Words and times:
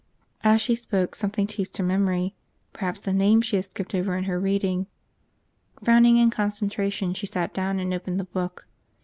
As 0.43 0.63
she 0.63 0.73
spoke, 0.73 1.13
something 1.13 1.45
teased 1.45 1.77
her 1.77 1.83
memory, 1.83 2.33
perhaps 2.73 3.05
a 3.05 3.13
name 3.13 3.39
she 3.39 3.57
had 3.57 3.65
skipped 3.65 3.93
over 3.93 4.17
in 4.17 4.23
her 4.23 4.39
reading. 4.39 4.87
Frowning 5.83 6.17
in 6.17 6.31
concentration, 6.31 7.13
she 7.13 7.27
sat 7.27 7.53
down 7.53 7.77
and 7.77 7.93
opened 7.93 8.19
the 8.19 8.23
book. 8.23 8.65